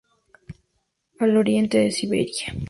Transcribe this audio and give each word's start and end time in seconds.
Al 1.19 1.37
Oriente 1.37 1.77
de 1.77 1.91
Siberia 1.91 2.55